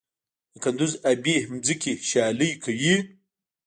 د 0.53 0.53
کندز 0.63 0.91
ابي 1.11 1.35
ځمکې 1.67 1.93
شالې 2.09 2.49
کوي؟ 2.63 2.95